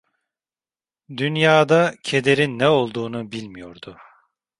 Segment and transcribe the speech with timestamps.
[1.17, 3.97] Dünyada kederin ne olduğunu bilmiyordu.